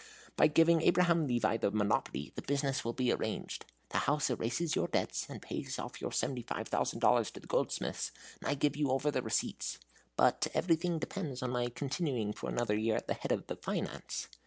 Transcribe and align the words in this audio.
By 0.35 0.47
giving 0.47 0.81
Abraham 0.81 1.27
Levi 1.27 1.57
the 1.57 1.69
monopoly, 1.69 2.31
the 2.33 2.41
business 2.41 2.83
will 2.83 2.93
be 2.93 3.11
arranged. 3.13 3.65
The 3.89 3.99
house 3.99 4.31
erases 4.31 4.75
your 4.75 4.87
debt, 4.87 5.27
and 5.29 5.39
pays 5.43 5.77
off 5.77 6.01
your 6.01 6.11
seventy 6.11 6.41
five 6.41 6.67
thousand 6.69 7.01
dollars 7.01 7.29
to 7.29 7.39
the 7.39 7.45
goldsmiths, 7.45 8.11
and 8.39 8.49
I 8.49 8.55
give 8.55 8.75
you 8.75 8.89
over 8.89 9.11
the 9.11 9.21
receipts. 9.21 9.77
But 10.15 10.47
everything 10.55 10.97
depends 10.97 11.43
on 11.43 11.51
my 11.51 11.69
continuing 11.69 12.33
for 12.33 12.49
another 12.49 12.75
year 12.75 12.95
at 12.95 13.05
the 13.07 13.13
head 13.13 13.31
of 13.31 13.45
the 13.45 13.57
Finance. 13.57 14.27